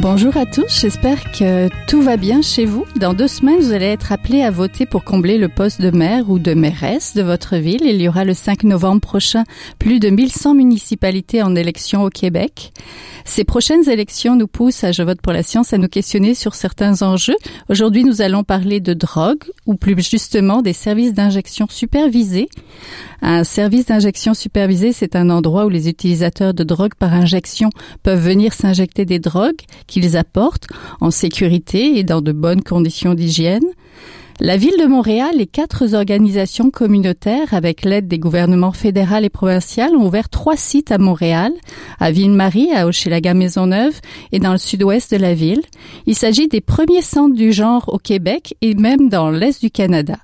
[0.00, 2.86] Bonjour à tous, j'espère que tout va bien chez vous.
[3.00, 6.30] Dans deux semaines, vous allez être appelés à voter pour combler le poste de maire
[6.30, 7.82] ou de mairesse de votre ville.
[7.82, 9.42] Il y aura le 5 novembre prochain
[9.80, 12.72] plus de 1100 municipalités en élection au Québec.
[13.24, 16.54] Ces prochaines élections nous poussent à Je vote pour la science à nous questionner sur
[16.54, 17.36] certains enjeux.
[17.68, 22.48] Aujourd'hui, nous allons parler de drogue ou plus justement des services d'injection supervisés.
[23.20, 27.70] Un service d'injection supervisé, c'est un endroit où les utilisateurs de drogue par injection
[28.02, 30.68] peuvent venir s'injecter des drogues qu'ils apportent
[31.00, 33.64] en sécurité et dans de bonnes conditions d'hygiène.
[34.40, 39.96] La ville de Montréal et quatre organisations communautaires, avec l'aide des gouvernements fédéral et provincial,
[39.96, 41.50] ont ouvert trois sites à Montréal,
[41.98, 45.62] à Ville-Marie, à Hochelaga-Maisonneuve et dans le sud-ouest de la ville.
[46.06, 50.18] Il s'agit des premiers centres du genre au Québec et même dans l'est du Canada.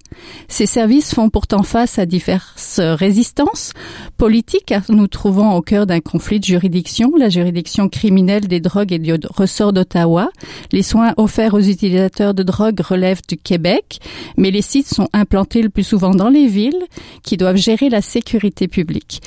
[0.46, 3.72] Ces services font pourtant face à diverses résistances
[4.16, 8.92] politiques car nous trouvons au cœur d'un conflit de juridiction, la juridiction criminelle des drogues
[8.92, 10.30] et du ressort d'Ottawa.
[10.70, 13.98] Les soins offerts aux utilisateurs de drogue relèvent du Québec
[14.36, 16.84] mais les sites sont implantés le plus souvent dans les villes
[17.22, 19.22] qui doivent gérer la sécurité publique.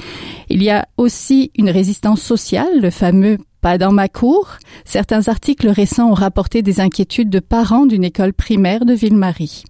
[0.50, 4.58] Il y a aussi une résistance sociale, le fameux pas dans ma cour.
[4.86, 9.64] Certains articles récents ont rapporté des inquiétudes de parents d'une école primaire de Ville-Marie.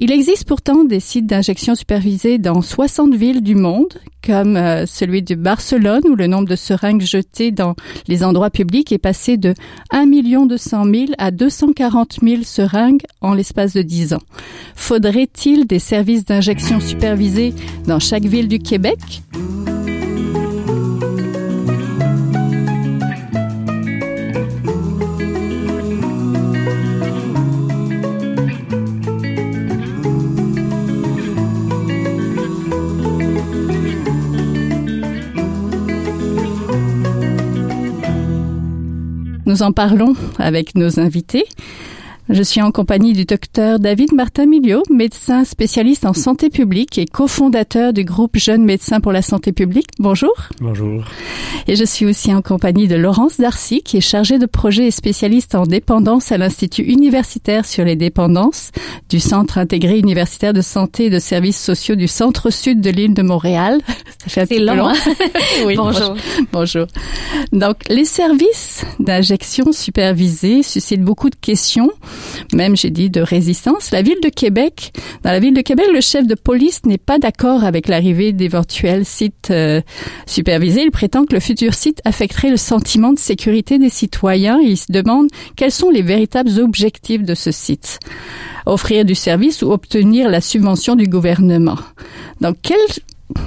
[0.00, 5.22] Il existe pourtant des sites d'injection supervisés dans 60 villes du monde, comme euh, celui
[5.22, 7.74] de Barcelone, où le nombre de seringues jetées dans
[8.06, 9.54] les endroits publics est passé de
[9.90, 10.06] 1
[10.46, 14.22] 200 000 à 240 000 seringues en l'espace de 10 ans.
[14.76, 17.52] Faudrait-il des services d'injection supervisés
[17.88, 18.98] dans chaque ville du Québec?
[39.58, 41.44] Nous en parlons avec nos invités.
[42.30, 47.06] Je suis en compagnie du docteur David Martin Miliot, médecin spécialiste en santé publique et
[47.06, 49.86] cofondateur du groupe Jeunes médecins pour la santé publique.
[49.98, 50.34] Bonjour.
[50.60, 51.04] Bonjour.
[51.68, 54.90] Et je suis aussi en compagnie de Laurence Darcy, qui est chargée de projet et
[54.90, 58.72] spécialiste en dépendance à l'Institut universitaire sur les dépendances
[59.08, 63.22] du Centre intégré universitaire de santé et de services sociaux du centre-sud de l'île de
[63.22, 63.80] Montréal.
[64.26, 64.74] Ça fait un long.
[64.74, 64.88] long.
[64.88, 65.14] Hein?
[65.64, 66.14] oui, bonjour.
[66.52, 66.86] Bonjour.
[67.52, 71.90] Donc, les services d'injection supervisée suscitent beaucoup de questions
[72.54, 73.90] même j'ai dit de résistance.
[73.90, 74.92] La ville de Québec,
[75.22, 79.04] dans la ville de Québec, le chef de police n'est pas d'accord avec l'arrivée d'éventuels
[79.04, 79.80] sites euh,
[80.26, 80.82] supervisés.
[80.82, 84.90] Il prétend que le futur site affecterait le sentiment de sécurité des citoyens il se
[84.90, 87.98] demande quels sont les véritables objectifs de ce site.
[88.66, 91.78] Offrir du service ou obtenir la subvention du gouvernement.
[92.40, 92.56] Donc,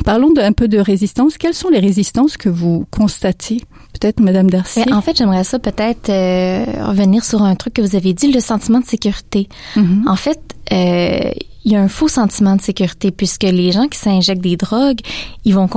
[0.03, 1.37] parlons d'un peu de résistance.
[1.37, 3.61] Quelles sont les résistances que vous constatez?
[3.93, 4.83] Peut-être, Madame Darcy?
[4.91, 8.39] en fait, j'aimerais ça peut-être euh, revenir sur un truc que vous avez dit, le
[8.39, 9.47] sentiment de sécurité.
[9.75, 10.07] Mm-hmm.
[10.07, 10.39] En fait,
[10.71, 11.31] euh,
[11.65, 14.99] il y a un faux sentiment de sécurité puisque les gens qui s'injectent des drogues,
[15.45, 15.69] ils vont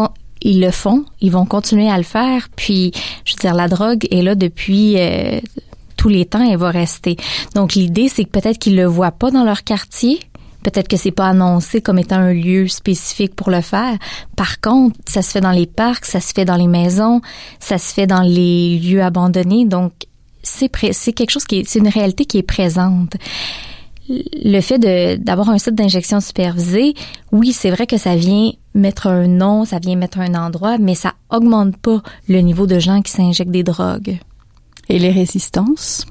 [0.45, 2.49] ils le font, ils vont continuer à le faire.
[2.55, 2.93] Puis,
[3.25, 5.41] je veux dire, la drogue est là depuis euh,
[5.97, 7.17] tous les temps, elle va rester.
[7.55, 10.21] Donc, l'idée, c'est que peut-être qu'ils le voient pas dans leur quartier,
[10.65, 13.97] Peut-être que c'est pas annoncé comme étant un lieu spécifique pour le faire.
[14.35, 17.21] Par contre, ça se fait dans les parcs, ça se fait dans les maisons,
[17.61, 19.67] ça se fait dans les lieux abandonnés.
[19.67, 19.93] Donc,
[20.43, 23.15] c'est c'est quelque chose qui est, c'est une réalité qui est présente.
[24.09, 24.79] Le fait
[25.19, 26.95] d'avoir un site d'injection supervisé,
[27.33, 30.95] oui, c'est vrai que ça vient mettre un nom, ça vient mettre un endroit, mais
[30.95, 34.19] ça augmente pas le niveau de gens qui s'injectent des drogues.
[34.89, 36.07] Et les résistances?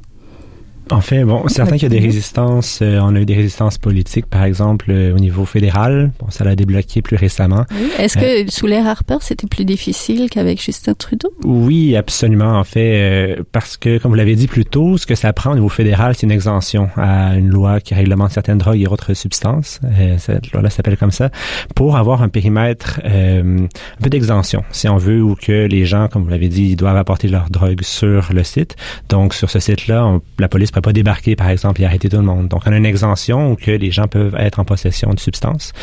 [0.94, 2.78] En fait, bon, certain qu'il y a des résistances.
[2.84, 6.12] Euh, on a eu des résistances politiques, par exemple, euh, au niveau fédéral.
[6.20, 7.66] Bon, ça l'a débloqué plus récemment.
[7.98, 11.34] Est-ce que sous l'ère Harper, c'était plus difficile qu'avec Justin Trudeau?
[11.44, 12.60] Oui, absolument.
[12.60, 15.54] En fait, euh, parce que, comme vous l'avez dit plus tôt, ce que ça prend
[15.54, 19.16] au niveau fédéral, c'est une exemption à une loi qui réglemente certaines drogues et autres
[19.16, 19.80] substances.
[20.20, 21.32] cette loi-là s'appelle comme ça,
[21.74, 23.68] pour avoir un périmètre un
[24.00, 27.30] peu d'exemption, si on veut, ou que les gens, comme vous l'avez dit, doivent apporter
[27.30, 28.76] leur drogue sur le site.
[29.10, 32.48] Donc, sur ce site-là, la police pas débarquer, par exemple, et arrêter tout le monde.
[32.48, 35.74] Donc, on a une exemption où que les gens peuvent être en possession de substances.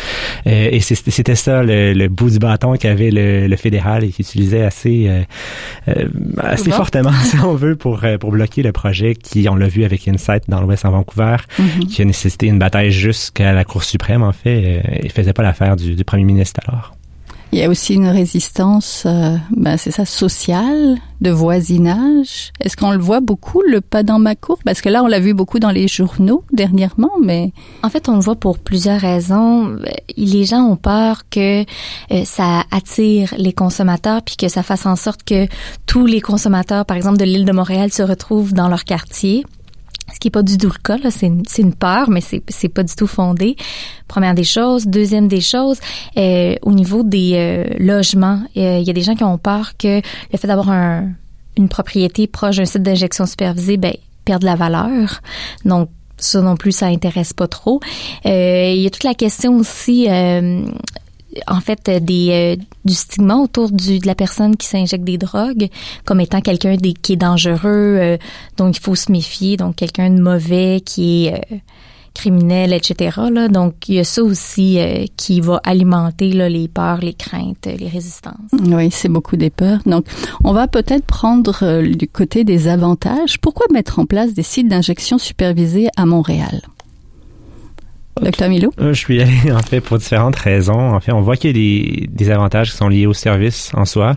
[0.47, 4.62] Euh, et c'était ça le, bout du bâton qu'avait le, le, fédéral et qui utilisait
[4.62, 5.23] assez, euh,
[5.88, 6.08] euh,
[6.38, 10.06] assez fortement, si on veut, pour, pour bloquer le projet qui, on l'a vu avec
[10.06, 11.87] Insight dans l'Ouest en Vancouver, mm-hmm.
[11.87, 15.76] qui a nécessité une bataille jusqu'à la Cour suprême, en fait, et faisait pas l'affaire
[15.76, 16.94] du, du premier ministre alors.
[17.52, 22.52] Il y a aussi une résistance, euh, ben c'est ça, sociale, de voisinage.
[22.61, 24.61] Est-ce qu'on le voit beaucoup, le pas dans ma cour?
[24.64, 27.52] Parce que là, on l'a vu beaucoup dans les journaux dernièrement, mais...
[27.82, 29.76] En fait, on le voit pour plusieurs raisons.
[30.17, 34.94] Les gens ont peur que euh, ça attire les consommateurs puis que ça fasse en
[34.94, 35.49] sorte que
[35.87, 39.44] tous les consommateurs, par exemple, de l'île de Montréal se retrouvent dans leur quartier
[40.12, 42.42] ce qui est pas du tout le cas, là, c'est une, une peur, mais c'est
[42.48, 43.56] c'est pas du tout fondé.
[44.08, 45.78] Première des choses, deuxième des choses,
[46.16, 49.76] euh, au niveau des euh, logements, euh, il y a des gens qui ont peur
[49.76, 50.00] que
[50.32, 51.10] le fait d'avoir un,
[51.56, 55.20] une propriété proche d'un site d'injection supervisé, ben perde la valeur.
[55.64, 57.80] Donc ça non plus, ça intéresse pas trop.
[58.24, 60.06] il y a toute la question aussi
[61.46, 65.68] en fait des euh, du stigma autour du, de la personne qui s'injecte des drogues
[66.04, 68.16] comme étant quelqu'un qui est dangereux, euh,
[68.56, 71.56] donc il faut se méfier, donc quelqu'un de mauvais qui est euh,
[72.14, 73.20] criminel, etc.
[73.30, 73.48] Là.
[73.48, 74.78] Donc il y a ça aussi
[75.16, 78.34] qui va alimenter là, les peurs, les craintes, les résistances.
[78.52, 79.78] Oui, c'est beaucoup des peurs.
[79.86, 80.06] Donc
[80.42, 83.40] on va peut-être prendre du côté des avantages.
[83.40, 86.62] Pourquoi mettre en place des sites d'injection supervisés à Montréal?
[88.20, 88.72] Docteur Milo?
[88.81, 90.94] Euh, je suis allé, en fait, pour différentes raisons.
[90.94, 93.70] En fait, on voit qu'il y a des, des, avantages qui sont liés au service
[93.75, 94.17] en soi.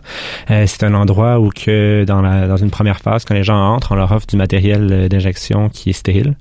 [0.50, 3.56] Euh, c'est un endroit où que dans, la, dans une première phase, quand les gens
[3.56, 6.34] entrent, on leur offre du matériel euh, d'injection qui est stérile.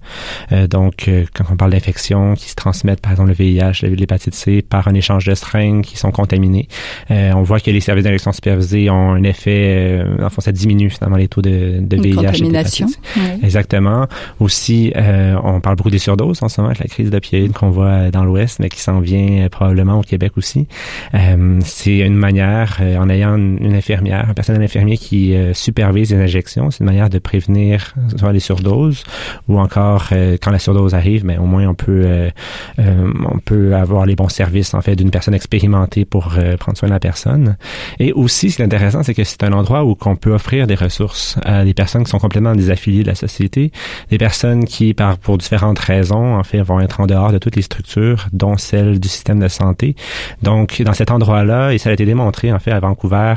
[0.52, 4.36] Euh, donc, euh, quand on parle d'infections qui se transmettent, par exemple, le VIH, l'hépatite
[4.36, 6.68] C, par un échange de seringues qui sont contaminées,
[7.10, 11.18] on voit que les services d'injection supervisés ont un effet, euh, enfin, ça diminue finalement
[11.18, 12.16] les taux de, de VIH.
[12.16, 12.88] Contamination.
[13.18, 13.24] Oui.
[13.44, 14.08] Exactement.
[14.40, 17.10] Aussi, on parle beaucoup des surdoses en ce moment avec la crise
[17.54, 20.68] qu'on voit dans l'Ouest, mais qui s'en vient euh, probablement au Québec aussi.
[21.14, 26.22] Euh, c'est une manière, euh, en ayant une, infirmière, un personnel infirmier qui supervise les
[26.22, 29.04] injections, c'est une manière de prévenir soit les surdoses
[29.48, 30.10] ou encore
[30.42, 32.30] quand la surdose arrive, mais au moins on peut
[32.78, 36.94] on peut avoir les bons services en fait d'une personne expérimentée pour prendre soin de
[36.94, 37.58] la personne.
[38.00, 40.68] Et aussi, ce qui est intéressant, c'est que c'est un endroit où qu'on peut offrir
[40.68, 43.72] des ressources à des personnes qui sont complètement désaffiliées de la société,
[44.10, 47.56] des personnes qui, par pour différentes raisons, en fait, vont être en dehors de toutes
[47.56, 49.96] les structures, dont celle du système de santé.
[50.42, 53.34] Donc, dans cet endroit-là, et ça a été démontré en fait à Vancouver,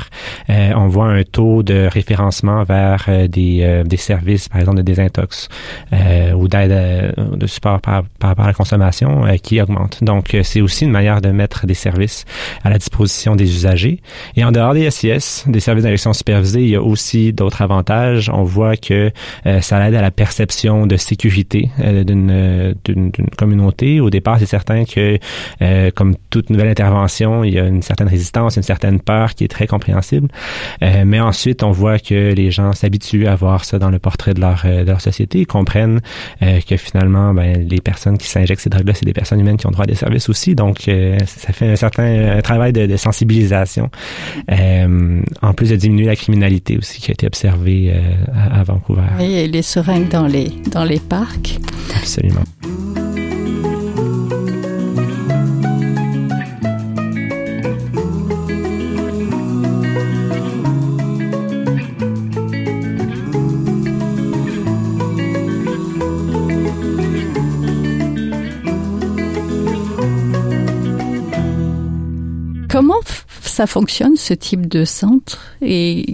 [0.49, 4.77] euh, on voit un taux de référencement vers euh, des, euh, des services, par exemple
[4.77, 5.49] de désintox
[5.93, 10.03] euh, ou d'aide de support par, par rapport à la consommation qui augmente.
[10.03, 12.25] Donc, c'est aussi une manière de mettre des services
[12.63, 14.01] à la disposition des usagers.
[14.35, 18.29] Et en dehors des SIS, des services d'injection supervisés, il y a aussi d'autres avantages.
[18.33, 19.11] On voit que
[19.61, 22.73] ça aide à la perception de sécurité d'une
[23.37, 25.17] communauté au départ, c'est certain que,
[25.61, 29.43] euh, comme toute nouvelle intervention, il y a une certaine résistance, une certaine peur qui
[29.43, 30.27] est très compréhensible.
[30.81, 34.33] Euh, mais ensuite, on voit que les gens s'habituent à voir ça dans le portrait
[34.33, 36.01] de leur, euh, de leur société, ils comprennent
[36.39, 39.71] que finalement, ben, les personnes qui s'injectent ces drogues-là, c'est des personnes humaines qui ont
[39.71, 40.55] droit à des services aussi.
[40.55, 40.89] Donc,
[41.25, 43.89] ça fait un certain un travail de, de sensibilisation,
[44.49, 47.93] en plus de diminuer la criminalité aussi qui a été observée
[48.33, 49.01] à, à Vancouver.
[49.19, 51.57] Oui, et les seringues dans les dans les parcs.
[51.95, 52.43] Absolument.
[73.57, 76.13] Ça fonctionne, ce type de centre et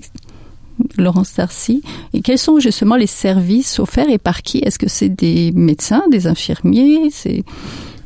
[0.97, 1.83] Laurence Darcy?
[2.13, 4.59] Et quels sont justement les services offerts et par qui?
[4.59, 7.09] Est-ce que c'est des médecins, des infirmiers?
[7.11, 7.43] C'est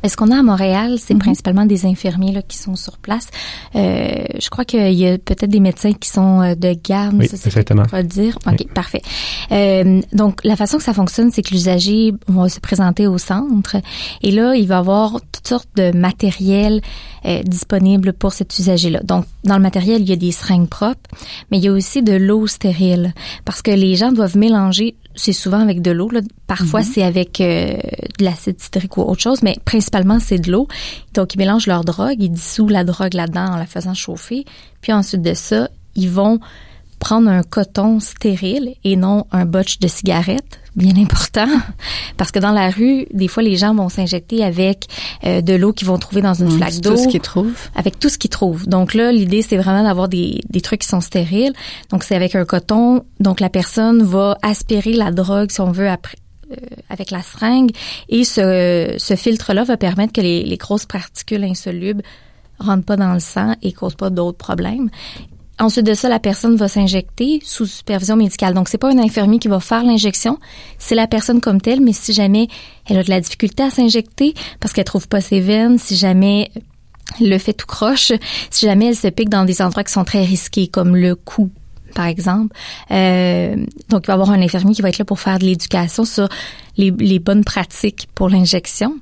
[0.02, 1.20] est-ce qu'on a à Montréal, c'est mm -hmm.
[1.20, 3.26] principalement des infirmiers là, qui sont sur place.
[3.74, 7.16] Euh, je crois qu'il y a peut-être des médecins qui sont euh, de garde.
[7.18, 7.84] Oui, ça, exactement.
[7.92, 8.38] le dire.
[8.46, 8.68] OK, oui.
[8.82, 9.02] parfait.
[9.52, 13.76] Euh, donc, la façon que ça fonctionne, c'est que l'usager va se présenter au centre
[14.22, 16.80] et là, il va avoir toutes sortes de matériel
[17.24, 19.00] euh, disponible pour cet usager-là.
[19.12, 21.08] Donc, dans le matériel, il y a des seringues propres,
[21.50, 23.12] mais il y a aussi de l'eau stérile
[23.44, 26.08] parce que les gens doivent mélanger c'est souvent avec de l'eau.
[26.46, 26.92] Parfois, mm -hmm.
[26.94, 27.76] c'est avec euh,
[28.18, 29.87] de l'acide citrique ou autre chose, mais principalement,
[30.20, 30.68] c'est de l'eau.
[31.14, 34.44] Donc, ils mélangent leur drogue, ils dissouent la drogue là-dedans en la faisant chauffer.
[34.80, 36.40] Puis ensuite de ça, ils vont
[36.98, 41.48] prendre un coton stérile et non un botch de cigarette, bien important,
[42.16, 44.86] parce que dans la rue, des fois, les gens vont s'injecter avec
[45.24, 46.90] euh, de l'eau qu'ils vont trouver dans une mmh, flaque d'eau.
[46.90, 47.68] Tout ce qu'ils trouvent.
[47.74, 48.66] Avec tout ce qu'ils trouvent.
[48.68, 51.52] Donc là, l'idée, c'est vraiment d'avoir des, des trucs qui sont stériles.
[51.90, 53.04] Donc, c'est avec un coton.
[53.20, 56.16] Donc, la personne va aspirer la drogue, si on veut, après
[56.88, 57.70] avec la seringue
[58.08, 62.02] et ce, filtre-là va permettre que les, grosses particules insolubles
[62.58, 64.90] rentrent pas dans le sang et causent pas d'autres problèmes.
[65.60, 68.54] Ensuite de ça, la personne va s'injecter sous supervision médicale.
[68.54, 70.38] Donc, c'est pas un infirmier qui va faire l'injection,
[70.78, 72.46] c'est la personne comme telle, mais si jamais
[72.86, 76.52] elle a de la difficulté à s'injecter parce qu'elle trouve pas ses veines, si jamais
[77.20, 78.12] le fait tout croche,
[78.50, 81.50] si jamais elle se pique dans des endroits qui sont très risqués, comme le cou,
[81.98, 82.54] par exemple.
[82.92, 83.56] Euh,
[83.88, 86.04] donc, il va y avoir un infirmier qui va être là pour faire de l'éducation
[86.04, 86.28] sur
[86.76, 88.94] les, les bonnes pratiques pour l'injection.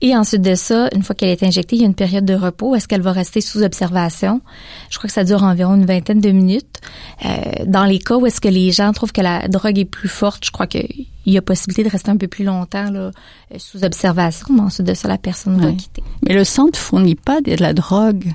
[0.00, 2.34] Et ensuite de ça, une fois qu'elle est injectée, il y a une période de
[2.34, 2.74] repos.
[2.74, 4.40] Est-ce qu'elle va rester sous observation?
[4.88, 6.80] Je crois que ça dure environ une vingtaine de minutes.
[7.26, 7.28] Euh,
[7.66, 10.46] dans les cas où est-ce que les gens trouvent que la drogue est plus forte,
[10.46, 13.84] je crois qu'il y a possibilité de rester un peu plus longtemps là, euh, sous
[13.84, 14.46] observation.
[14.50, 16.02] Mais ensuite de ça, la personne va quitter.
[16.26, 18.32] Mais le centre fournit pas de la drogue.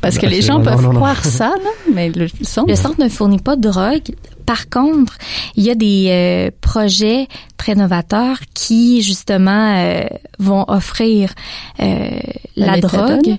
[0.00, 1.54] Parce que les gens peuvent croire ça,
[1.92, 2.68] mais le centre...
[2.68, 4.14] Le centre ne fournit pas de drogue.
[4.46, 5.18] Par contre,
[5.56, 10.04] il y a des euh, projets très novateurs qui, justement, euh,
[10.38, 11.34] vont offrir
[11.80, 12.08] euh,
[12.56, 13.36] la drogue.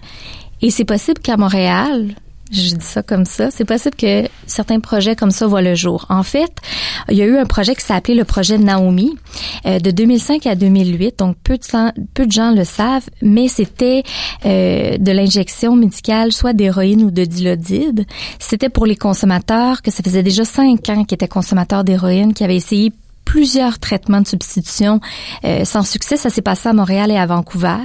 [0.62, 2.14] Et c'est possible qu'à Montréal,
[2.52, 3.52] je dis ça comme ça.
[3.52, 6.06] C'est possible que certains projets comme ça voient le jour.
[6.10, 6.52] En fait,
[7.10, 9.18] il y a eu un projet qui s'appelait le projet Naomi
[9.66, 11.20] euh, de 2005 à 2008.
[11.20, 14.04] Donc peu de, gens le savent, mais c'était
[14.46, 18.06] euh, de l'injection médicale, soit d'héroïne ou de dilodide.
[18.40, 22.44] C'était pour les consommateurs que ça faisait déjà cinq ans qu'ils étaient consommateurs d'héroïne, qui
[22.44, 22.92] avaient essayé
[23.30, 25.00] plusieurs traitements de substitution
[25.44, 26.18] euh, sans succès.
[26.18, 27.78] Ça s'est passé à Montréal et à Vancouver.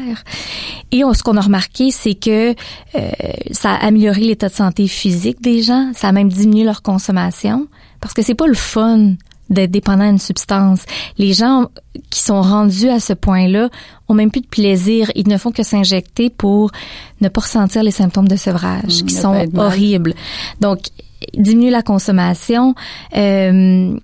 [0.91, 2.55] Et ce qu'on a remarqué, c'est que
[2.95, 3.11] euh,
[3.51, 5.93] ça a amélioré l'état de santé physique des gens.
[5.95, 7.69] Ça a même diminué leur consommation.
[8.01, 9.17] Parce que c'est pas le fun
[9.51, 10.81] d'être dépendant d'une substance.
[11.19, 11.67] Les gens
[12.09, 13.69] qui sont rendus à ce point-là
[14.09, 15.11] ont même plus de plaisir.
[15.15, 16.71] Ils ne font que s'injecter pour
[17.21, 20.15] ne pas ressentir les symptômes de sevrage, mmh, qui sont horribles.
[20.63, 20.79] Donc,
[21.37, 22.75] diminuer la consommation.
[23.15, 23.99] Euh,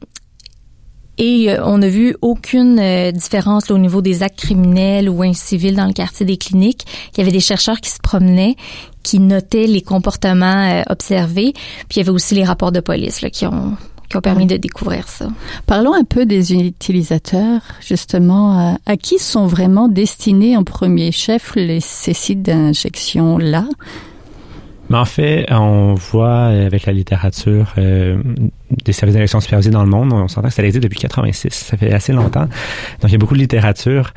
[1.21, 5.77] et euh, on n'a vu aucune euh, différence au niveau des actes criminels ou incivils
[5.77, 6.87] dans le quartier des cliniques.
[7.13, 8.57] Il y avait des chercheurs qui se promenaient,
[9.03, 11.53] qui notaient les comportements euh, observés.
[11.53, 13.77] Puis il y avait aussi les rapports de police là, qui ont
[14.09, 15.29] qui ont permis de découvrir ça.
[15.67, 18.77] Parlons un peu des utilisateurs, justement.
[18.85, 23.67] À, qui sont vraiment destinés en premier chef les, ces sites d'injection-là?
[24.89, 27.73] Mais en fait, on voit avec la littérature
[28.85, 30.13] des services d'élection supervisés dans le monde.
[30.13, 31.51] On s'entend que ça existe depuis 86.
[31.51, 32.47] Ça fait assez longtemps.
[33.01, 34.13] Donc, il y a beaucoup de littérature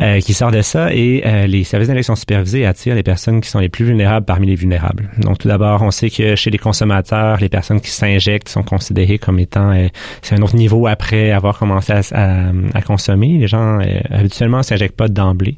[0.00, 3.48] euh, qui sort de ça et euh, les services d'élection supervisés attirent les personnes qui
[3.48, 5.10] sont les plus vulnérables parmi les vulnérables.
[5.18, 9.18] Donc, tout d'abord, on sait que chez les consommateurs, les personnes qui s'injectent sont considérées
[9.18, 9.88] comme étant, euh,
[10.22, 13.38] c'est un autre niveau après avoir commencé à, à, consommer.
[13.38, 13.78] Les gens,
[14.10, 15.56] habituellement, s'injectent pas d'emblée.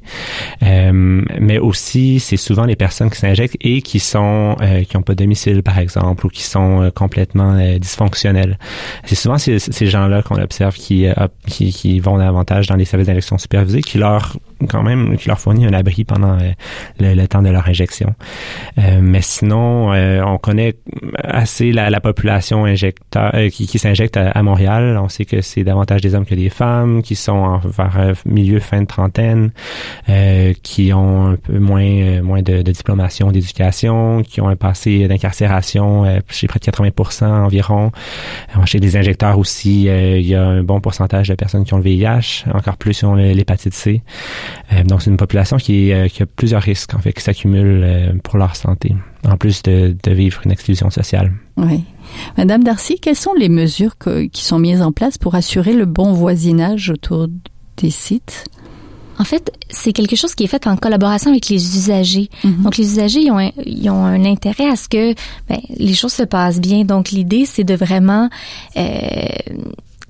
[0.61, 4.57] mais aussi, c'est souvent les personnes qui s'injectent et qui sont,
[4.89, 8.26] qui ont pas de domicile, par exemple, ou qui sont complètement dysfonctionnelles
[9.05, 11.13] c'est souvent ces, gens-là qu'on observe qui, euh,
[11.47, 14.37] qui, qui, vont davantage dans les services d'élection supervisés, qui leur
[14.69, 16.53] quand même qui leur fournit un abri pendant euh,
[16.99, 18.15] le, temps de leur injection.
[18.79, 20.75] Euh, mais sinon, on connaît
[21.23, 24.99] assez la, la population injecteur, qui, qui s'injecte à, Montréal.
[25.03, 28.61] On sait que c'est davantage des hommes que des femmes, qui sont en, vers milieu
[28.61, 29.51] fin de trentaine,
[30.63, 36.05] qui ont un peu moins moins de, de diplomation, d'éducation, qui ont un passé d'incarcération
[36.29, 37.93] chez près de 80% environ,
[38.67, 41.79] chez les injecteurs aussi, euh, il y a un bon pourcentage de personnes qui ont
[41.79, 44.03] le VIH, encore plus ont l'hépatite C.
[44.73, 48.39] Euh, donc, c'est une population qui, euh, a plusieurs risques, en fait, qui s'accumulent pour
[48.39, 48.95] leur santé,
[49.29, 51.33] en plus de, vivre une exclusion sociale.
[51.57, 51.85] Oui.
[52.37, 56.13] Madame Darcy, quelles sont les mesures qui sont mises en place pour assurer le bon
[56.13, 57.29] voisinage autour
[57.77, 58.45] des sites?
[59.19, 62.29] En fait, c'est quelque chose qui est fait en collaboration avec les usagers.
[62.45, 62.63] Mhm.
[62.63, 65.15] Donc, les usagers, ils ont, un, ils ont un intérêt à ce que
[65.49, 66.85] ben, les choses se passent bien.
[66.85, 68.29] Donc, l'idée, c'est de vraiment
[68.77, 68.91] euh,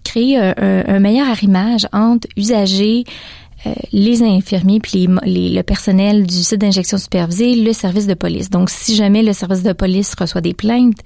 [0.05, 3.05] créer un, un, meilleur arrimage entre usagers,
[3.67, 8.51] euh, les infirmiers puis les, le personnel du site d'injection supervisée, le service de police.
[8.51, 10.99] Donc, si jamais le service de police reçoit des plaintes,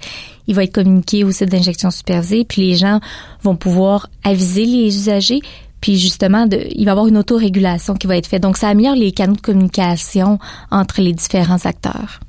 [0.47, 3.01] il va être communiqué au site d'injection supervisée, puis les gens
[3.43, 5.41] vont pouvoir aviser les usagers,
[5.81, 8.43] puis justement, il va y avoir une autorégulation qui va être faite.
[8.43, 10.39] Donc, ça améliore les canaux de communication
[10.71, 12.21] entre les différents acteurs.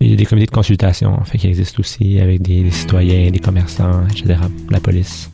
[0.00, 3.30] Il y a des comités de consultation, en fait, qui existent aussi avec des citoyens,
[3.30, 4.38] des commerçants, etc.,
[4.70, 5.30] la police.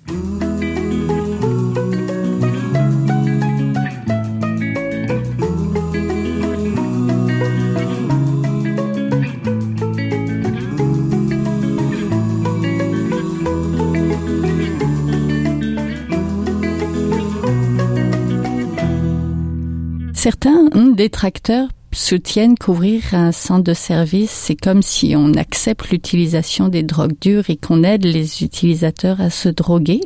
[20.22, 26.82] Certains détracteurs soutiennent qu'ouvrir un centre de service, c'est comme si on accepte l'utilisation des
[26.82, 30.00] drogues dures et qu'on aide les utilisateurs à se droguer.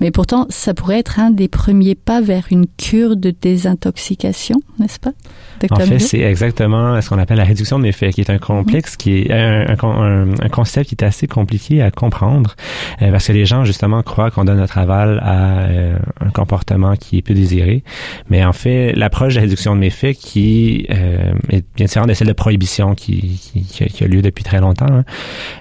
[0.00, 5.00] Mais pourtant, ça pourrait être un des premiers pas vers une cure de désintoxication, n'est-ce
[5.00, 5.12] pas?
[5.70, 8.96] En fait, c'est exactement ce qu'on appelle la réduction de méfaits, qui est un complexe,
[8.96, 12.54] qui est un, un, concept qui est assez compliqué à comprendre,
[13.00, 16.96] euh, parce que les gens justement croient qu'on donne notre aval à euh, un comportement
[16.96, 17.82] qui est peu désiré.
[18.28, 21.13] Mais en fait, l'approche de réduction de méfaits qui euh,
[21.50, 23.40] est bien différente de celle de prohibition qui,
[24.00, 24.86] a lieu depuis très longtemps.
[24.90, 25.04] Hein.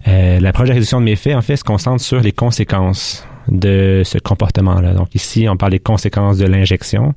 [0.08, 4.18] Euh, l'approche de réduction de méfaits, en fait, se concentre sur les conséquences de ce
[4.18, 4.94] comportement-là.
[4.94, 7.14] Donc ici, on parle des conséquences de l'injection.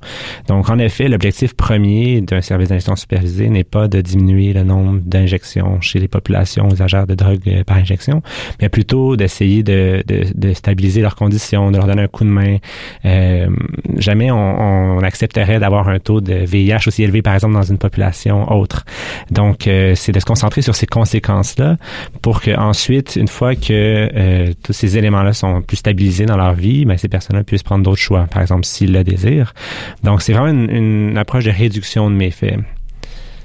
[0.49, 5.01] Donc en effet, l'objectif premier d'un service d'injection supervisé n'est pas de diminuer le nombre
[5.05, 8.23] d'injections chez les populations usagères de drogue euh, par injection,
[8.61, 12.31] mais plutôt d'essayer de, de, de, stabiliser leurs conditions, de leur donner un coup de
[12.31, 12.57] main.
[13.05, 13.49] Euh,
[13.97, 17.79] jamais on, on accepterait d'avoir un taux de VIH aussi élevé, par exemple, dans une
[17.79, 18.85] population autre.
[19.31, 21.77] Donc euh, c'est de se concentrer sur ces conséquences-là
[22.23, 26.55] pour que ensuite, une fois que euh, tous ces éléments-là sont plus stabilisés dans leur
[26.55, 29.55] vie, mais ces personnes-là puissent prendre d'autres choix, par exemple s'ils le désirent.
[30.03, 32.59] Donc, c'est vraiment une, approche de réduction de méfaits.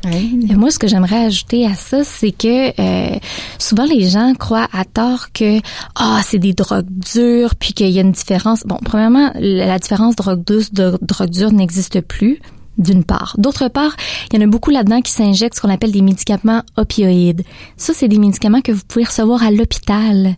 [0.06, 0.48] Oui.
[0.50, 3.20] Et moi, ce que j'aimerais ajouter à ça, c'est que euh,
[3.60, 5.60] souvent les gens croient à tort que
[5.96, 8.64] ah c'est des drogues dures, puis qu'il y a une différence.
[8.66, 12.40] Bon, premièrement, la différence drogue douce de drogue dure n'existe plus
[12.78, 13.36] d'une part.
[13.38, 13.96] D'autre part,
[14.32, 17.44] il y en a beaucoup là-dedans qui s'injectent ce qu'on appelle des médicaments opioïdes.
[17.78, 20.36] Ça, c'est des médicaments que vous pouvez recevoir à l'hôpital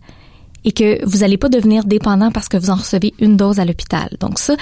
[0.65, 3.65] et que vous n'allez pas devenir dépendant parce que vous en recevez une dose à
[3.65, 4.10] l'hôpital.
[4.20, 4.55] Donc ça,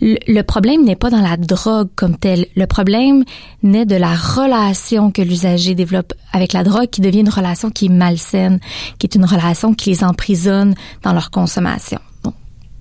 [0.00, 2.46] le, problème n'est pas dans la drogue comme telle.
[2.56, 3.24] Le problème
[3.62, 7.86] naît de la relation que l'usager développe avec la drogue qui devient une relation qui
[7.86, 8.60] est malsaine,
[8.98, 11.98] qui est une relation qui les emprisonne dans leur consommation.
[12.22, 12.34] Donc,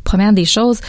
[0.03, 0.79] première des choses,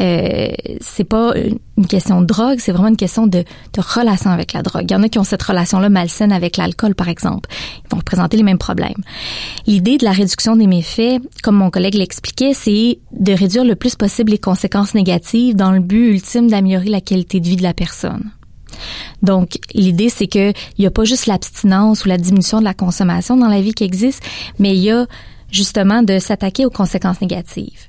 [0.00, 0.48] euh,
[0.80, 1.34] c'est pas
[1.76, 3.40] une question de drogue, c'est vraiment une question de,
[3.72, 4.84] de, relation avec la drogue.
[4.88, 7.50] Il y en a qui ont cette relation-là malsaine avec l'alcool, par exemple.
[7.84, 9.02] Ils vont présenter les mêmes problèmes.
[9.66, 13.96] L'idée de la réduction des méfaits, comme mon collègue l'expliquait, c'est de réduire le plus
[13.96, 17.74] possible les conséquences négatives dans le but ultime d'améliorer la qualité de vie de la
[17.74, 18.30] personne.
[19.22, 22.74] Donc, l'idée, c'est que il n'y a pas juste l'abstinence ou la diminution de la
[22.74, 24.22] consommation dans la vie qui existe,
[24.58, 25.06] mais il y a
[25.50, 27.88] justement de s'attaquer aux conséquences négatives.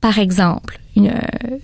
[0.00, 1.58] Par exemple, euh,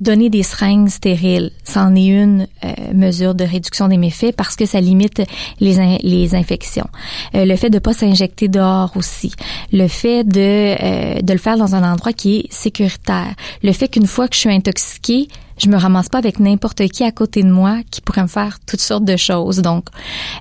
[0.00, 4.66] donner des seringues stériles, c'en est une euh, mesure de réduction des méfaits parce que
[4.66, 5.22] ça limite
[5.60, 6.88] les, les infections.
[7.34, 9.32] Euh, le fait de pas s'injecter dehors aussi.
[9.72, 13.34] Le fait de, de le faire dans un endroit qui est sécuritaire.
[13.62, 17.04] Le fait qu'une fois que je suis intoxiquée, je me ramasse pas avec n'importe qui
[17.04, 19.58] à côté de moi qui pourrait me faire toutes sortes de choses.
[19.58, 19.86] Donc,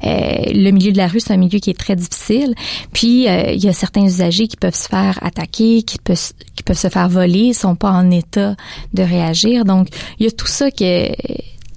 [0.03, 0.09] euh,
[0.53, 2.53] le milieu de la rue, c'est un milieu qui est très difficile.
[2.93, 6.63] Puis, euh, il y a certains usagers qui peuvent se faire attaquer, qui peuvent, qui
[6.63, 8.55] peuvent se faire voler, sont pas en état
[8.93, 9.65] de réagir.
[9.65, 10.71] Donc, il y a tout ça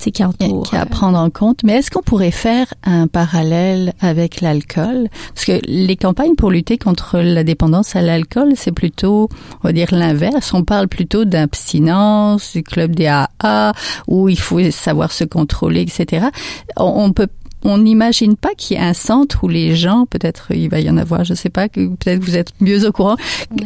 [0.00, 0.22] qui
[0.64, 1.62] qui à prendre en compte.
[1.64, 5.08] Mais est-ce qu'on pourrait faire un parallèle avec l'alcool?
[5.34, 9.28] Parce que les campagnes pour lutter contre la dépendance à l'alcool, c'est plutôt,
[9.62, 10.52] on va dire l'inverse.
[10.54, 13.72] On parle plutôt d'abstinence, du club des AA,
[14.08, 16.28] où il faut savoir se contrôler, etc.
[16.76, 17.28] On peut
[17.64, 20.88] on n'imagine pas qu'il y ait un centre où les gens, peut-être il va y
[20.88, 23.16] en avoir, je sais pas, peut-être vous êtes mieux au courant,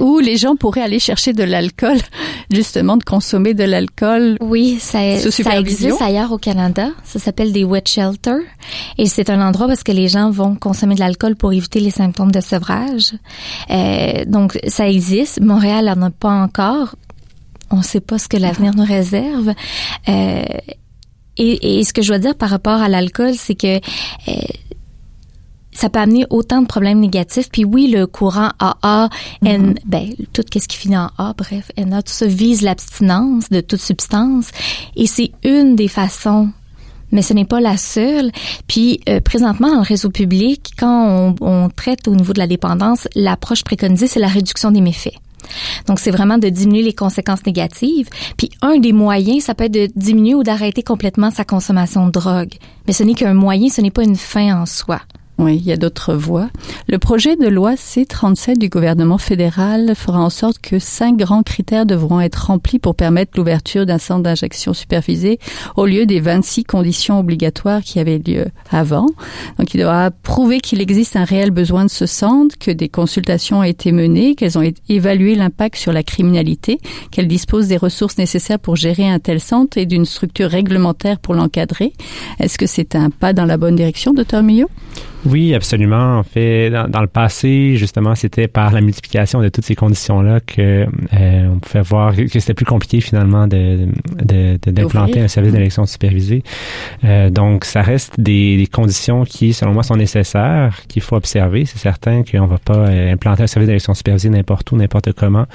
[0.01, 1.99] où les gens pourraient aller chercher de l'alcool,
[2.51, 4.37] justement de consommer de l'alcool.
[4.41, 6.89] Oui, ça, ça existe ailleurs au Canada.
[7.05, 8.41] Ça s'appelle des wet shelters
[8.99, 11.91] et c'est un endroit parce que les gens vont consommer de l'alcool pour éviter les
[11.91, 13.13] symptômes de sevrage.
[13.71, 15.41] Euh, donc ça existe.
[15.41, 16.97] Montréal n'en a pas encore.
[17.71, 19.53] On ne sait pas ce que l'avenir nous réserve.
[20.09, 20.43] Euh,
[21.37, 24.33] et, et, ce que je dois dire par rapport à l'alcool, c'est que euh,
[25.73, 27.49] ça peut amener autant de problèmes négatifs.
[27.51, 29.09] Puis oui, le courant AA,
[29.44, 29.79] N, mm-hmm.
[29.85, 33.81] ben, tout ce qui finit en A, bref, NA, tout ça vise l'abstinence de toute
[33.81, 34.51] substance.
[34.97, 36.51] Et c'est une des façons
[37.12, 38.33] mais ce n'est pas la seule.
[38.66, 42.49] Puis euh, présentement dans le réseau public, quand on, on, traite au niveau de la
[42.49, 45.14] dépendance, l'approche préconisée c'est la réduction des méfaits.
[45.87, 48.09] Donc, c'est vraiment de diminuer les conséquences négatives.
[48.37, 52.13] Puis, un des moyens, ça peut être de diminuer ou d'arrêter complètement sa consommation de
[52.13, 52.55] drogue.
[52.87, 55.01] Mais ce n'est qu'un moyen, ce n'est pas une fin en soi.
[55.37, 56.49] Oui, il y a d'autres voies.
[56.87, 61.87] Le projet de loi C-37 du gouvernement fédéral fera en sorte que cinq grands critères
[61.87, 65.40] devront être remplis pour permettre l'ouverture d'un centre d'injection supervisé
[65.77, 69.07] au lieu des 26 conditions obligatoires qui avaient lieu avant.
[69.59, 73.59] Donc, il devra prouver qu'il existe un réel besoin de ce centre, que des consultations
[73.59, 76.79] ont été menées, qu'elles ont évalué l'impact sur la criminalité,
[77.11, 81.35] qu'elles disposent des ressources nécessaires pour gérer un tel centre et d'une structure réglementaire pour
[81.35, 81.92] l'encadrer.
[82.38, 84.70] Est-ce que c'est un pas dans la bonne direction, docteur Millot?
[85.27, 86.19] Oui, absolument.
[86.19, 90.87] En fait, dans, le passé, justement, c'était par la multiplication de toutes ces conditions-là que
[91.15, 93.89] euh, on pouvait voir que c'était plus compliqué finalement de,
[94.67, 96.43] d'implanter un service d'élection supervisée.
[97.05, 101.65] Euh, donc, ça reste des, des, conditions qui, selon moi, sont nécessaires, qu'il faut observer.
[101.65, 105.47] C'est certain qu'on va pas euh, implanter un service d'élection supervisée n'importe où, n'importe comment,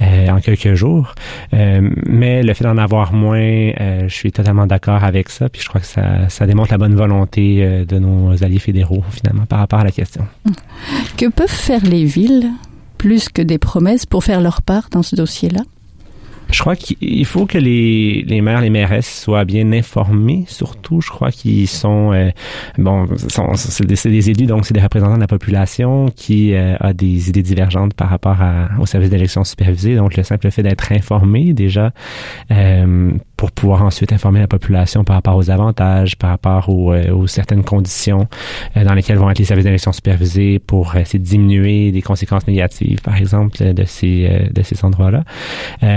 [0.00, 1.14] euh, en quelques jours.
[1.54, 5.48] Euh, mais le fait d'en avoir moins, je suis totalement d'accord avec ça.
[5.48, 9.46] Puis je crois que ça, ça démontre la bonne volonté de nos alliés fédéraux finalement,
[9.46, 10.26] par rapport à la question.
[11.16, 12.50] Que peuvent faire les villes,
[12.96, 15.62] plus que des promesses, pour faire leur part dans ce dossier-là?
[16.50, 21.02] Je crois qu'il faut que les, les maires, les mairesses soient bien informés, surtout.
[21.02, 22.30] Je crois qu'ils sont, euh,
[22.78, 23.06] bon,
[23.54, 27.28] c'est des, des, élus, donc c'est des représentants de la population qui euh, a des
[27.28, 29.96] idées divergentes par rapport à, au service d'élection supervisée.
[29.96, 31.92] Donc, le simple fait d'être informé, déjà,
[32.50, 37.12] euh, pour pouvoir ensuite informer la population par rapport aux avantages, par rapport aux, euh,
[37.12, 38.26] aux certaines conditions
[38.76, 42.48] euh, dans lesquelles vont être les services d'élection supervisés pour essayer de diminuer des conséquences
[42.48, 45.22] négatives, par exemple, de ces, euh, de ces endroits-là.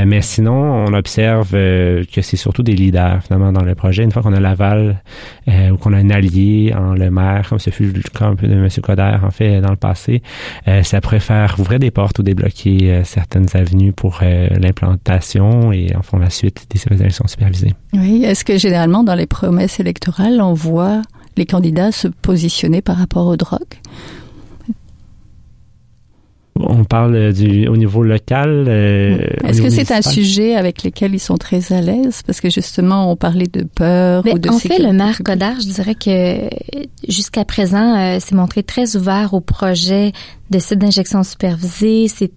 [0.05, 4.03] mais sinon, on observe que c'est surtout des leaders, finalement, dans le projet.
[4.03, 5.01] Une fois qu'on a l'aval
[5.47, 8.47] ou qu'on a un allié en le maire, comme ce fut le cas un peu
[8.47, 8.67] de M.
[8.83, 10.21] Coder, en fait, dans le passé,
[10.83, 16.19] ça pourrait faire ouvrir des portes ou débloquer certaines avenues pour l'implantation et, en fond,
[16.19, 17.25] la suite des services d'élection
[17.93, 21.01] oui, est-ce que généralement dans les promesses électorales, on voit
[21.37, 23.79] les candidats se positionner par rapport aux drogues?
[26.63, 28.65] On parle du, au niveau local.
[28.67, 32.21] Euh, Est-ce que c'est un sujet avec lequel ils sont très à l'aise?
[32.25, 35.67] Parce que justement, on parlait de peur ou de En fait, le maire Godard, je
[35.67, 36.49] dirais que
[37.07, 40.11] jusqu'à présent, euh, s'est montré très ouvert au projet
[40.51, 42.07] de sites d'injection supervisée.
[42.07, 42.31] C'est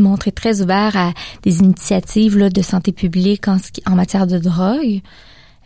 [0.00, 3.56] montré très ouvert à des initiatives là, de santé publique en,
[3.86, 5.00] en matière de drogue.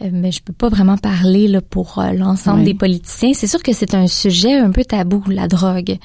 [0.02, 3.32] Euh, mais je peux pas vraiment parler là, pour euh, l'ensemble des politiciens.
[3.34, 5.98] C'est sûr que c'est un sujet un peu tabou, la drogue,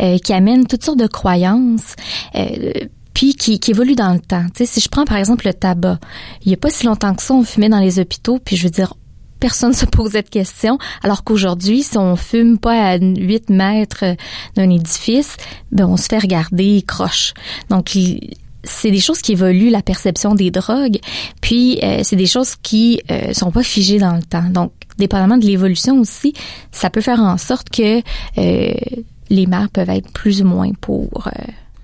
[0.00, 1.94] euh, qui amène toutes sortes de croyances.
[3.12, 4.44] puis qui, qui, évolue dans le temps.
[4.54, 5.98] Tu sais, si je prends par exemple le tabac,
[6.44, 8.64] il y a pas si longtemps que ça, on fumait dans les hôpitaux, puis je
[8.64, 8.94] veux dire,
[9.44, 14.16] personne ne se posait de questions, alors qu'aujourd'hui, si on fume pas à 8 mètres
[14.56, 15.36] d'un édifice,
[15.70, 17.34] ben on se fait regarder croche.
[17.68, 17.94] Donc,
[18.62, 20.98] c'est des choses qui évoluent, la perception des drogues,
[21.42, 24.48] puis euh, c'est des choses qui euh, sont pas figées dans le temps.
[24.48, 26.32] Donc, dépendamment de l'évolution aussi,
[26.72, 27.98] ça peut faire en sorte que
[28.38, 28.74] euh,
[29.28, 31.28] les mères peuvent être plus ou moins pour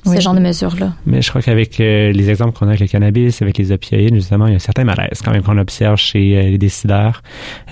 [0.06, 0.92] euh, ce genre de mesures-là.
[1.06, 4.14] Mais je crois qu'avec euh, les exemples qu'on a avec le cannabis, avec les opioïdes,
[4.14, 7.22] justement, il y a un certain malaise quand même qu'on observe chez euh, les décideurs.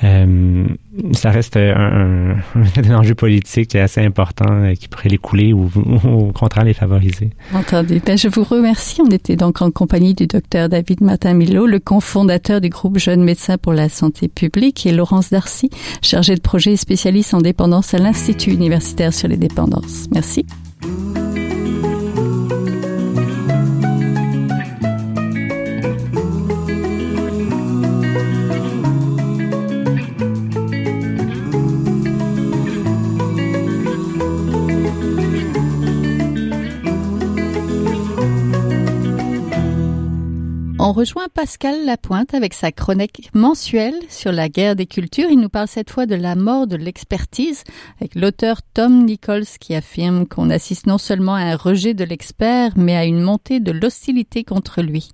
[0.05, 0.65] Euh,
[1.13, 5.71] ça reste un, un, enjeu politique assez important qui pourrait les couler ou,
[6.05, 7.31] au contraire les favoriser.
[7.55, 8.01] Entendu.
[8.05, 9.01] Ben, je vous remercie.
[9.01, 13.59] On était donc en compagnie du docteur David Martin-Milo, le cofondateur du groupe Jeunes médecins
[13.59, 15.71] pour la santé publique, et Laurence Darcy,
[16.03, 20.07] chargée de projet et spécialiste en dépendance à l'Institut universitaire sur les dépendances.
[20.13, 20.45] Merci.
[40.89, 45.29] On rejoint Pascal Lapointe avec sa chronique mensuelle sur la guerre des cultures.
[45.31, 47.63] Il nous parle cette fois de la mort de l'expertise
[48.01, 52.73] avec l'auteur Tom Nichols qui affirme qu'on assiste non seulement à un rejet de l'expert,
[52.77, 55.11] mais à une montée de l'hostilité contre lui.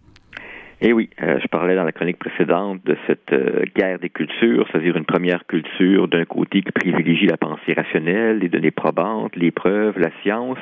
[0.86, 4.68] Eh oui, euh, je parlais dans la chronique précédente de cette euh, guerre des cultures,
[4.70, 9.50] c'est-à-dire une première culture d'un côté qui privilégie la pensée rationnelle, les données probantes, les
[9.50, 10.58] preuves, la science,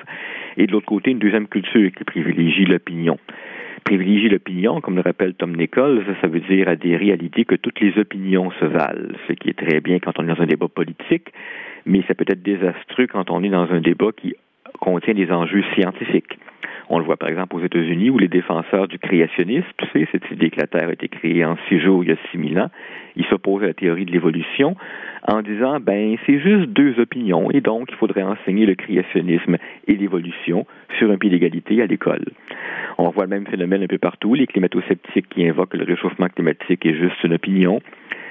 [0.57, 3.19] et de l'autre côté une deuxième culture qui privilégie l'opinion.
[3.83, 7.81] Privilégier l'opinion, comme le rappelle Tom Nichols, ça veut dire adhérer à l'idée que toutes
[7.81, 10.69] les opinions se valent, ce qui est très bien quand on est dans un débat
[10.69, 11.33] politique,
[11.85, 14.37] mais ça peut être désastreux quand on est dans un débat qui
[14.79, 16.39] contient des enjeux scientifiques.
[16.95, 20.31] On le voit par exemple aux États-Unis où les défenseurs du créationnisme, tu sais, cette
[20.31, 22.61] idée que la Terre a été créée en six jours il y a six mille
[22.61, 22.69] ans,
[23.17, 24.77] ils s'opposent à la théorie de l'évolution
[25.27, 29.57] en disant ben c'est juste deux opinions et donc il faudrait enseigner le créationnisme
[29.89, 30.67] et l'évolution
[30.99, 32.27] sur un pied d'égalité à l'école.
[32.99, 36.85] On voit le même phénomène un peu partout, les climato-sceptiques qui invoquent le réchauffement climatique
[36.85, 37.81] est juste une opinion,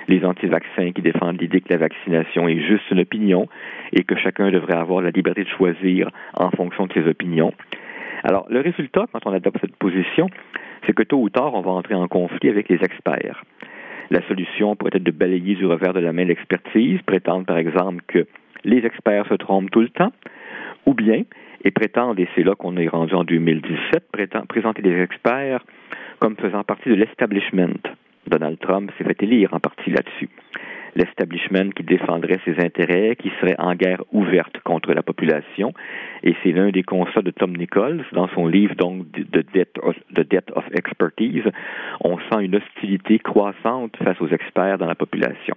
[0.08, 3.47] les anti-vaccins qui défendent l'idée que la vaccination est juste une opinion
[3.91, 7.54] et que chacun devrait avoir la liberté de choisir en fonction de ses opinions.
[8.24, 10.30] Alors, le résultat, quand on adopte cette position,
[10.86, 13.44] c'est que tôt ou tard, on va entrer en conflit avec les experts.
[14.10, 18.04] La solution pourrait être de balayer du revers de la main l'expertise, prétendre par exemple
[18.08, 18.28] que
[18.64, 20.12] les experts se trompent tout le temps,
[20.86, 21.24] ou bien,
[21.64, 24.10] et prétendre, et c'est là qu'on est rendu en 2017,
[24.48, 25.64] présenter des experts
[26.20, 27.80] comme faisant partie de l'establishment.
[28.28, 30.30] Donald Trump s'est fait élire en partie là-dessus
[30.95, 35.73] l'establishment qui défendrait ses intérêts, qui serait en guerre ouverte contre la population.
[36.23, 39.95] Et c'est l'un des constats de Tom Nichols dans son livre donc The Debt of,
[40.15, 41.45] The Debt of Expertise.
[42.01, 45.56] On sent une hostilité croissante face aux experts dans la population.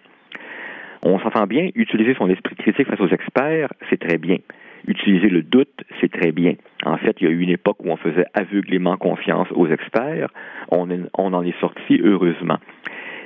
[1.02, 4.38] On s'entend bien, utiliser son esprit critique face aux experts, c'est très bien.
[4.86, 6.54] Utiliser le doute, c'est très bien.
[6.84, 10.28] En fait, il y a eu une époque où on faisait aveuglément confiance aux experts.
[10.70, 12.58] On, on en est sorti heureusement.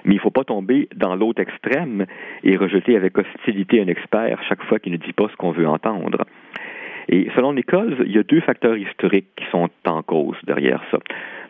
[0.04, 2.06] Mais il ne faut pas tomber dans l'autre extrême
[2.44, 5.66] et rejeter avec hostilité un expert chaque fois qu'il ne dit pas ce qu'on veut
[5.66, 6.24] entendre.
[7.08, 10.98] Et selon Nichols, il y a deux facteurs historiques qui sont en cause derrière ça.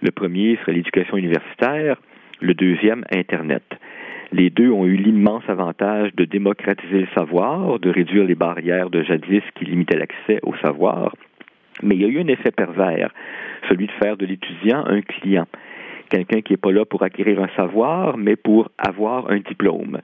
[0.01, 1.97] Le premier serait l'éducation universitaire,
[2.41, 3.65] le deuxième, Internet.
[4.31, 9.03] Les deux ont eu l'immense avantage de démocratiser le savoir, de réduire les barrières de
[9.03, 11.15] jadis qui limitaient l'accès au savoir.
[11.83, 13.13] Mais il y a eu un effet pervers,
[13.69, 15.47] celui de faire de l'étudiant un client,
[16.09, 20.01] quelqu'un qui n'est pas là pour acquérir un savoir, mais pour avoir un diplôme.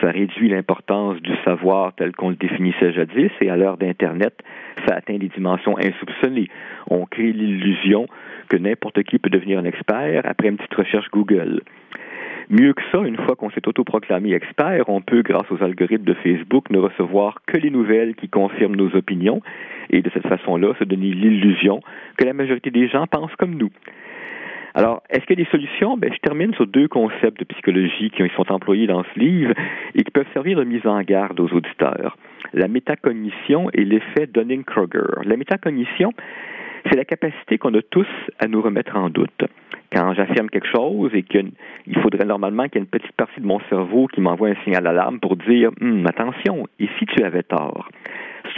[0.00, 4.34] Ça réduit l'importance du savoir tel qu'on le définissait jadis et à l'heure d'Internet,
[4.86, 6.48] ça atteint des dimensions insoupçonnées.
[6.88, 8.06] On crée l'illusion
[8.48, 11.62] que n'importe qui peut devenir un expert après une petite recherche Google.
[12.50, 16.14] Mieux que ça, une fois qu'on s'est autoproclamé expert, on peut, grâce aux algorithmes de
[16.14, 19.42] Facebook, ne recevoir que les nouvelles qui confirment nos opinions
[19.90, 21.80] et de cette façon-là se donner l'illusion
[22.16, 23.70] que la majorité des gens pensent comme nous.
[24.74, 25.96] Alors, est-ce qu'il y a des solutions?
[25.96, 29.54] Ben, je termine sur deux concepts de psychologie qui sont employés dans ce livre
[29.94, 32.16] et qui peuvent servir de mise en garde aux auditeurs.
[32.52, 35.22] La métacognition et l'effet Dunning-Kruger.
[35.24, 36.12] La métacognition,
[36.86, 38.06] c'est la capacité qu'on a tous
[38.38, 39.44] à nous remettre en doute.
[39.92, 41.52] Quand j'affirme quelque chose et qu'il
[42.02, 44.84] faudrait normalement qu'il y ait une petite partie de mon cerveau qui m'envoie un signal
[44.84, 47.88] d'alarme pour dire hum, attention, et si tu avais tort?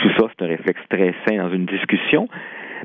[0.03, 2.29] Tout ça, c'est un réflexe très sain dans une discussion,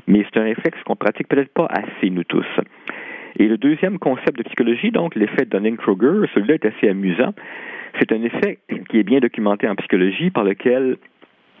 [0.06, 2.46] mais c'est un réflexe qu'on pratique peut-être pas assez, nous tous.
[3.38, 7.34] Et le deuxième concept de psychologie, donc l'effet Dunning-Kruger, celui-là est assez amusant.
[7.98, 10.96] C'est un effet qui est bien documenté en psychologie par lequel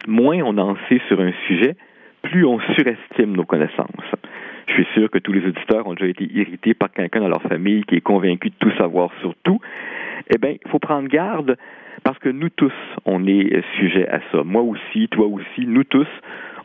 [0.06, 1.76] moins on en sait sur un sujet,
[2.22, 3.88] plus on surestime nos connaissances.
[4.66, 7.42] Je suis sûr que tous les auditeurs ont déjà été irrités par quelqu'un dans leur
[7.42, 9.60] famille qui est convaincu de tout savoir sur tout.
[10.32, 11.56] Eh bien, il faut prendre garde
[12.02, 12.72] parce que nous tous,
[13.04, 14.42] on est sujet à ça.
[14.44, 16.08] Moi aussi, toi aussi, nous tous,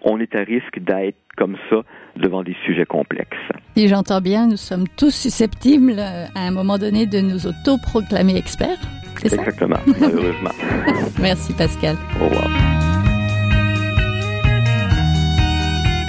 [0.03, 1.77] on est à risque d'être comme ça
[2.15, 3.37] devant des sujets complexes.
[3.75, 8.37] Si j'entends bien, nous sommes tous susceptibles euh, à un moment donné de nous autoproclamer
[8.37, 8.81] experts.
[9.17, 9.37] C'est ça?
[9.37, 10.51] Exactement, malheureusement.
[11.21, 11.95] Merci Pascal.
[12.19, 12.80] Au revoir.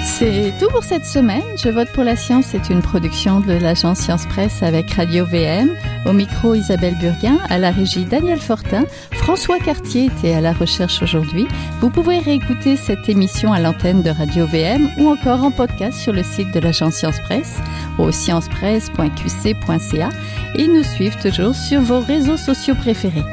[0.05, 1.43] C'est tout pour cette semaine.
[1.57, 2.47] Je vote pour la science.
[2.51, 5.71] C'est une production de l'agence Science Presse avec Radio VM.
[6.07, 7.39] Au micro, Isabelle Burguin.
[7.49, 8.85] À la régie, Daniel Fortin.
[9.13, 11.47] François Cartier était à la recherche aujourd'hui.
[11.81, 16.13] Vous pouvez réécouter cette émission à l'antenne de Radio VM ou encore en podcast sur
[16.13, 17.59] le site de l'agence Science Presse
[17.99, 20.09] au sciencepresse.qc.ca
[20.57, 23.25] et nous suivre toujours sur vos réseaux sociaux préférés.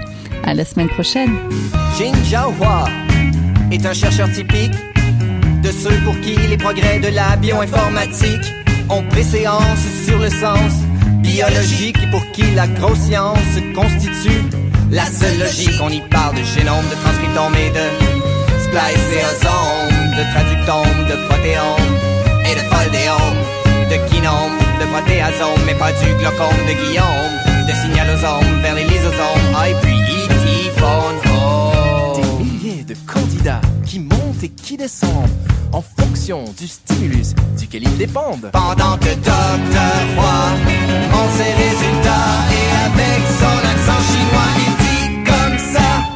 [0.43, 1.35] À la semaine prochaine.
[3.71, 4.73] Est un chercheur typique
[5.61, 8.53] de ceux pour qui les progrès de la bioinformatique
[8.89, 10.73] ont préséance sur le sens
[11.21, 13.37] biologique et pour qui la grosse science
[13.75, 14.43] constitue
[14.91, 15.79] la seule logique.
[15.81, 17.85] On y parle de génome, de transcriptome et de
[18.63, 21.93] spliceosome, de traductome, de protéome
[22.45, 23.39] et de foldéome,
[23.89, 29.55] de kinome, de protéasome, mais pas du glaucome de Guillaume, de signalosome vers les lysosomes,
[29.55, 30.71] ah, et puis E.T.
[30.79, 31.19] phone
[32.15, 37.97] Des milliers de candidats qui montent et qui descendent en fonction du stimulus duquel ils
[37.97, 38.49] dépendent.
[38.51, 40.49] Pendant que Docteur Roy
[41.09, 46.08] prend ses résultats et avec son accent chinois, il dit comme ça.